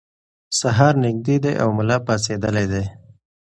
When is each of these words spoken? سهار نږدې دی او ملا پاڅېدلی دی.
سهار 0.59 0.93
نږدې 1.03 1.35
دی 1.43 1.53
او 1.61 1.69
ملا 1.77 1.97
پاڅېدلی 2.05 2.65
دی. 2.71 2.85